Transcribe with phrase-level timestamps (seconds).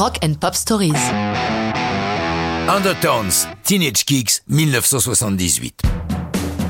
[0.00, 0.94] Rock and Pop Stories.
[2.70, 5.82] Undertones, Teenage Kicks, 1978.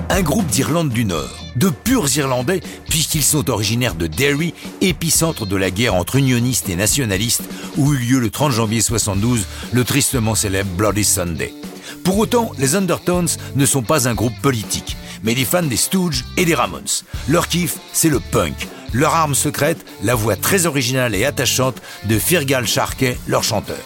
[0.09, 5.55] Un groupe d'Irlande du Nord, de purs Irlandais, puisqu'ils sont originaires de Derry, épicentre de
[5.55, 7.45] la guerre entre unionistes et nationalistes,
[7.77, 11.55] où eut lieu le 30 janvier 72 le tristement célèbre Bloody Sunday.
[12.03, 16.25] Pour autant, les Undertones ne sont pas un groupe politique, mais des fans des Stooges
[16.37, 16.83] et des Ramones.
[17.29, 18.67] Leur kiff, c'est le punk.
[18.93, 23.79] Leur arme secrète, la voix très originale et attachante de Firgal Sharkey, leur chanteur.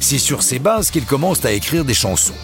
[0.00, 2.34] C'est sur ces bases qu'ils commencent à écrire des chansons.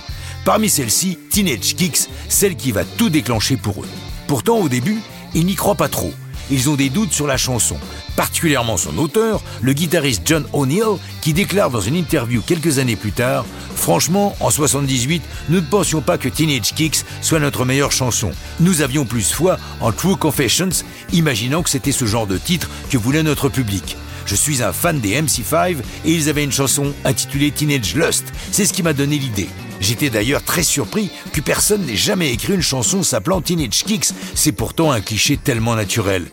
[0.44, 3.88] Parmi celles-ci, Teenage Kicks, celle qui va tout déclencher pour eux.
[4.26, 5.00] Pourtant, au début,
[5.34, 6.12] ils n'y croient pas trop.
[6.50, 7.76] Ils ont des doutes sur la chanson,
[8.16, 13.12] particulièrement son auteur, le guitariste John O'Neill, qui déclare dans une interview quelques années plus
[13.12, 13.44] tard
[13.80, 18.30] Franchement, en 78, nous ne pensions pas que Teenage Kicks soit notre meilleure chanson.
[18.60, 22.98] Nous avions plus foi en True Confessions, imaginant que c'était ce genre de titre que
[22.98, 23.96] voulait notre public.
[24.30, 28.26] Je suis un fan des MC5 et ils avaient une chanson intitulée Teenage Lust.
[28.52, 29.48] C'est ce qui m'a donné l'idée.
[29.80, 34.12] J'étais d'ailleurs très surpris que personne n'ait jamais écrit une chanson s'appelant Teenage Kicks.
[34.36, 36.26] C'est pourtant un cliché tellement naturel.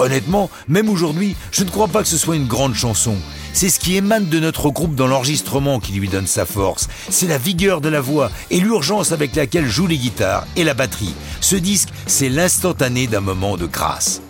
[0.00, 3.14] Honnêtement, même aujourd'hui, je ne crois pas que ce soit une grande chanson.
[3.52, 6.88] C'est ce qui émane de notre groupe dans l'enregistrement qui lui donne sa force.
[7.08, 10.74] C'est la vigueur de la voix et l'urgence avec laquelle jouent les guitares et la
[10.74, 11.14] batterie.
[11.40, 14.23] Ce disque, c'est l'instantané d'un moment de grâce.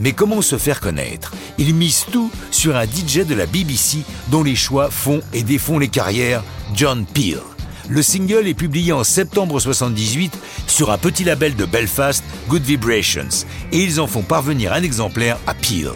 [0.00, 1.34] Mais comment se faire connaître?
[1.58, 3.98] Ils misent tout sur un DJ de la BBC
[4.28, 6.42] dont les choix font et défont les carrières,
[6.74, 7.40] John Peel.
[7.88, 10.32] Le single est publié en septembre 78
[10.66, 15.38] sur un petit label de Belfast, Good Vibrations, et ils en font parvenir un exemplaire
[15.46, 15.90] à Peel.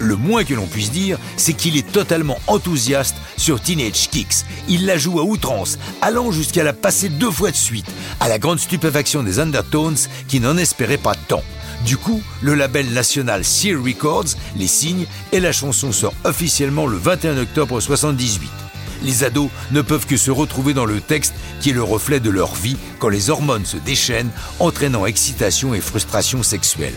[0.00, 4.44] Le moins que l'on puisse dire, c'est qu'il est totalement enthousiaste sur Teenage Kicks.
[4.68, 7.86] Il la joue à outrance, allant jusqu'à la passer deux fois de suite,
[8.18, 11.44] à la grande stupéfaction des Undertones qui n'en espéraient pas tant.
[11.84, 16.96] Du coup, le label national Sear Records les signe et la chanson sort officiellement le
[16.96, 18.50] 21 octobre 78
[19.04, 22.30] les ados ne peuvent que se retrouver dans le texte qui est le reflet de
[22.30, 26.94] leur vie quand les hormones se déchaînent, entraînant excitation et frustration sexuelle.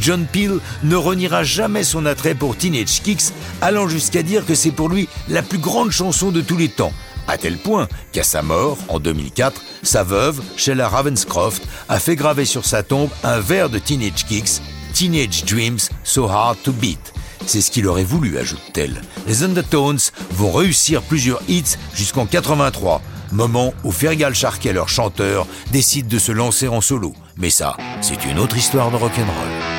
[0.00, 4.70] John Peel ne reniera jamais son attrait pour Teenage Kicks, allant jusqu'à dire que c'est
[4.70, 6.92] pour lui la plus grande chanson de tous les temps,
[7.28, 12.44] à tel point qu'à sa mort, en 2004, sa veuve, Sheila Ravenscroft, a fait graver
[12.44, 14.60] sur sa tombe un vers de Teenage Kicks,
[14.94, 17.12] Teenage Dreams So Hard to Beat.
[17.46, 19.00] C'est ce qu'il aurait voulu, ajoute-t-elle.
[19.26, 20.00] Les Undertones
[20.32, 23.00] vont réussir plusieurs hits jusqu'en 83,
[23.32, 27.14] moment où Fergal Sharkey, leur chanteur, décide de se lancer en solo.
[27.36, 29.77] Mais ça, c'est une autre histoire de rock'n'roll.